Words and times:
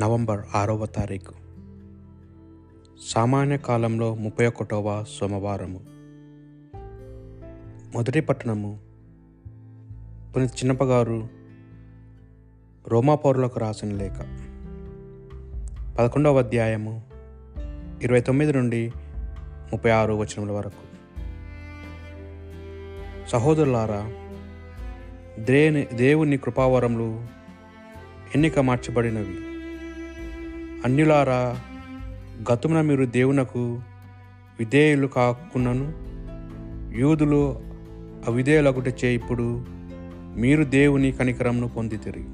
November 0.00 0.40
ఆరవ 0.54 0.86
తారీఖు. 0.86 1.34
సామాన్య 3.08 3.56
కాలంలో 3.56 4.14
ముప్పై 4.14 4.46
ఒకటవ 4.46 5.04
సోమవారము. 5.08 5.80
మొదటి 7.94 8.20
పట్టణము 8.20 8.78
పునీత్ 10.36 10.64
చిన్నప్పగారు 10.64 11.28
రోమాపౌరులకు 12.88 13.60
రాసిన 13.60 13.94
లేఖ. 13.94 14.12
పదకొండవ 15.98 16.38
అధ్యాయము 16.38 17.02
ఇరవై 18.02 18.20
తొమ్మిది 18.20 18.52
నుండి 18.52 18.92
ముప్పై 19.72 19.90
ఆరు 19.90 20.12
వచనముల 20.12 20.52
వరకు. 20.52 20.82
సహోదరులారా 23.28 24.12
దేని 25.38 25.84
దేవుని 25.84 26.36
కృపావరములు 26.36 27.26
ఎన్నిక 28.34 28.58
మార్చబడినవి? 28.58 29.49
అన్యులారా 30.84 31.56
గతమున 32.52 32.80
మీరు 32.80 33.04
దేవునకు 33.04 33.80
విధేయులు 34.58 35.06
కాకున్నను 35.06 35.92
యూదులు 36.98 37.60
అవిధేయులగుటచే 38.26 39.14
ఇప్పుడు 39.14 39.64
మీరు 40.36 40.64
దేవుని 40.64 41.12
కనికరమును 41.12 41.68
పొందితిరి. 41.68 42.24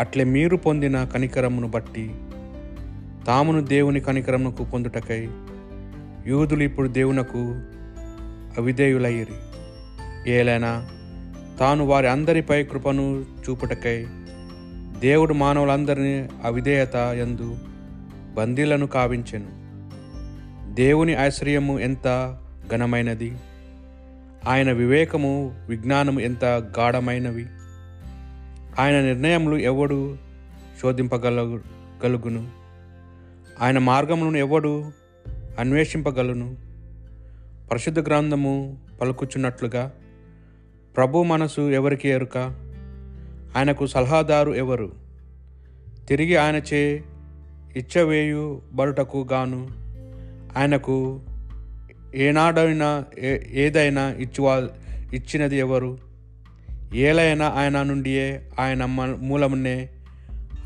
అట్లే 0.00 0.24
మీరు 0.24 0.56
పొందిన 0.56 1.04
కనికరమును 1.04 1.68
బట్టి 1.68 2.14
తామును 3.26 3.60
దేవుని 3.60 4.00
కనికరమునకు 4.00 4.64
పొందుటకై 4.64 5.28
యూదులు 6.26 6.62
ఇప్పుడు 6.62 6.88
దేవునకు 6.88 7.38
అవిధేయులయ్యిరి. 8.58 9.34
ఏలైనా 10.32 10.88
తాను 11.60 11.86
వారి 11.86 12.08
అందరిపై 12.08 12.64
కృపను 12.64 13.24
చూపుటకై 13.50 14.06
దేవుడు 15.04 15.34
మానవులందరినీ 15.34 16.28
అవిధేయత 16.44 16.96
యందు 16.96 17.58
బందీలను 18.34 18.86
కావించెను. 18.86 19.46
దేవుని 20.74 21.12
ఐశ్వర్యము 21.12 21.78
ఎంత 21.78 22.38
ఘనమైనది? 22.70 23.36
ఆయన 24.48 24.72
వివేకము 24.72 25.54
విజ్ఞానము 25.68 26.20
ఎంత 26.20 26.44
గాఢమైనవి? 26.44 27.46
ఆయన 28.78 29.00
నిర్ణయములు 29.00 29.56
ఎవడు 29.56 30.16
శోధింపగలగలుగును? 30.82 32.48
ఆయన 33.60 33.78
మార్గములను 33.78 34.36
ఎవడు 34.36 34.90
అన్వేషింపగలను 35.58 36.56
పరిశుద్ధ 37.72 38.00
గ్రంథము 38.00 38.78
పలుకుచున్నట్లుగా 39.00 39.92
ప్రభు 40.96 41.22
మనసు 41.22 41.60
ఎవరికి 41.60 42.08
ఎరుక? 42.08 42.63
ఆయనకు 43.56 43.86
సలహాదారు 43.86 44.52
ఎవరు? 44.52 44.92
తిరిగి 46.08 46.36
ఆయనచే 46.36 47.04
ఇచ్చవేయు 47.76 48.62
బరుటకు 48.72 49.28
గాను 49.32 49.68
ఆయనకు 50.58 51.20
ఏనాడైనా 52.14 53.04
ఏ- 53.18 53.38
ఏదైనా 53.50 54.10
ఇచ్చువా 54.10 54.68
ఇచ్చినది 55.12 55.56
ఎవరు? 55.56 55.98
ఏలైనా 56.94 57.48
ఆయన 57.48 57.82
నుండియే 57.82 58.50
ఆయన 58.60 58.84
మూలమునే 59.18 59.88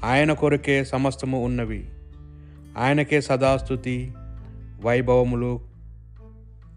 ఆయన 0.05 0.33
కొరకే 0.33 0.85
సమస్తము 0.85 1.45
ఉన్నవి. 1.45 1.89
ఆయనకే 2.79 3.21
సదాస్తుతి 3.21 4.13
వైభవములు. 4.83 5.61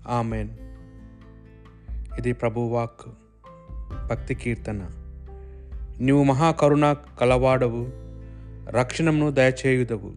ఆమెన్. 0.07 0.49
ఇది 2.19 2.33
ప్రభువాక్ 2.33 3.01
భక్తి 4.09 4.35
కీర్తన. 4.35 5.00
నీవు 6.01 6.23
మహాకరుణ 6.23 6.95
కలవాడవు 7.19 7.87
రక్షణమును 8.69 9.31
దయచేయుదవు. 9.31 10.11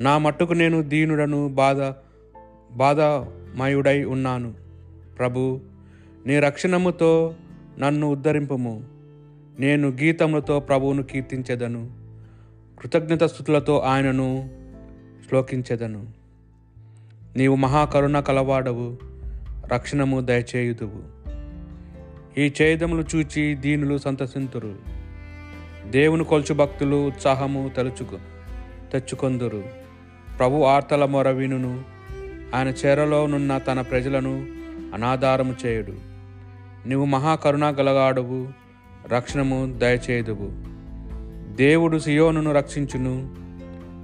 నా 0.00 0.18
మట్టుకు 0.18 0.52
నేను 0.52 0.82
దీనుడను 0.82 1.48
బాధ 1.48 1.92
బాధమయుడై 2.72 4.04
ఉన్నాను. 4.04 4.54
ప్రభు 5.18 5.60
నీ 6.26 6.38
రక్షణముతో 6.38 7.34
నన్ను 7.78 8.06
ఉద్ధరింపము. 8.06 8.84
నేను 9.60 9.88
గీతములతో 9.88 10.60
ప్రభువును 10.60 11.02
కీర్తించెదను 11.02 11.90
కృతజ్ఞత 12.80 13.24
స్థుతులతో 13.24 13.78
ఆయనను 13.78 14.50
శ్లోకించెదను. 15.28 16.06
నీవు 17.36 17.56
మహాకరుణ 17.56 18.20
కలవాడవు 18.20 18.96
రక్షణము 19.72 20.20
దయచేయుదువు. 20.20 21.17
ఈ 22.38 22.52
చేదములు 22.62 23.04
చూచి 23.16 23.54
దీనులు 23.54 23.98
సంతసింతురు. 23.98 24.74
దేవుని 25.90 26.24
కొల్చు 26.24 26.54
భక్తులు 26.54 27.06
ఉత్సాహము 27.06 27.70
తలుచుకు 27.76 28.16
తెచ్చుకొందురు. 28.92 29.64
ప్రభు 30.38 30.62
ఆర్తల 30.62 31.04
మొర 31.04 31.30
వినును. 31.30 31.84
ఆయన 32.54 32.68
చేరలోనున్న 32.68 33.58
తన 33.58 33.80
ప్రజలను 33.80 34.46
అనాధారము 34.94 35.56
చేయుడు. 35.66 35.94
నీవు 36.88 37.04
మహాకరుణ 37.04 37.64
గలగాడువు. 37.64 38.48
రక్షణము 39.08 39.78
దయచేయుదువు. 39.78 40.48
దేవుడు 41.56 41.98
సియోనును 41.98 42.52
రక్షించును. 42.52 43.34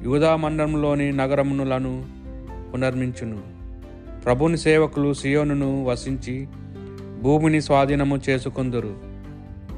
యూదా 0.04 0.36
మండలంలోని 0.36 1.12
నగరములను 1.12 2.06
పునర్మించును. 2.74 3.42
ప్రభుని 4.24 4.58
సేవకులు 4.58 5.12
సియోనును 5.12 5.84
వసించి 5.84 6.48
భూమిని 7.24 7.62
స్వాధీనము 7.62 8.20
చేసుకుందరు. 8.28 8.96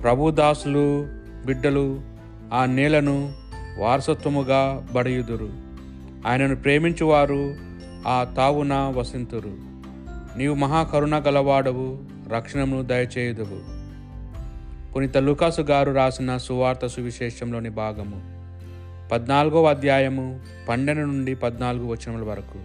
ప్రభుదాసులు 0.03 1.07
బిడ్డలు 1.47 2.01
ఆ 2.53 2.65
నేలను 2.65 3.33
వారసత్వముగా 3.79 4.87
బడయుదురు. 4.93 5.49
ఆయనను 6.27 6.57
ప్రేమించువారు 6.57 7.55
ఆ 8.07 8.27
తావున 8.37 8.75
వసింతురు. 8.75 9.55
నీవు 10.39 10.55
మహాకరుణ 10.55 11.19
గలవాడవు 11.19 11.99
రక్షణమును 12.33 12.83
దయచేయుదువు. 12.83 13.59
పునీత 14.93 15.17
లుకాసు 15.17 15.61
గారు 15.61 15.93
రాసిన 15.93 16.37
సువార్త 16.37 16.87
సువిశేషంలోని 16.87 17.71
భాగము. 17.71 18.21
పద్నాలుగో 19.09 19.65
అధ్యాయము 19.65 20.41
పన్నెండు 20.69 21.03
నుండి 21.03 21.35
పద్నాలుగు 21.35 21.87
వచనముల 21.87 22.23
వరకు. 22.23 22.59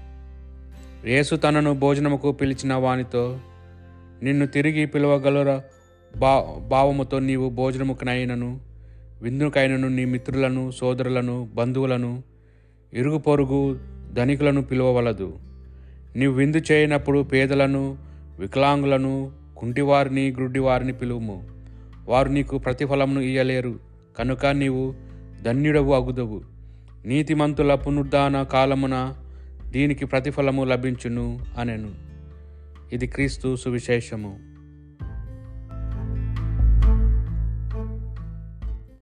యేసు 1.08 1.36
తనను 1.36 1.74
భోజనముకు 1.74 2.32
పిలిచిన 2.32 2.74
వానితో 2.74 3.38
నిన్ను 4.24 4.48
తిరిగి 4.48 4.86
పిలవగలర? 4.86 5.62
బా 6.18 6.46
భావముతో 6.68 7.20
నీవు 7.20 7.50
భోజనముకనైనను 7.50 8.60
విందుకైనను 9.22 9.88
నీ 9.88 10.06
మిత్రులను 10.06 10.72
సోదరులను 10.72 11.50
బంధువులను 11.56 12.24
ఇరుగు 12.94 13.18
పొరుగు 13.18 13.80
ధనికులను 14.14 14.62
పిలువవలదు. 14.62 15.34
నీవు 16.16 16.34
విందు 16.34 16.62
చేయనప్పుడు 16.72 17.24
పేదలను 17.24 17.98
వికలాంగులను 18.40 19.32
కుంటివారిని 19.58 20.32
గ్రుడ్డివారిని 20.32 20.94
పిలువుము. 20.94 21.44
వారు 22.08 22.30
నీకు 22.30 22.58
ప్రతిఫలమును 22.58 23.20
ఇయ్యలేరు 23.20 23.80
కనుక 24.18 24.46
నీవు 24.46 24.94
ధన్యుడవు 25.44 25.94
అగుదవు. 25.94 26.42
నీతిమంతుల 27.06 27.76
పునరుద్ధాన 27.76 28.44
కాలమున 28.44 29.16
దీనికి 29.70 30.06
ప్రతిఫలము 30.06 30.64
లభించును 30.64 31.40
అనెను. 31.60 32.11
ఇది 32.94 33.08
క్రీస్తు 33.08 33.56
సువిశేషము. 33.56 34.51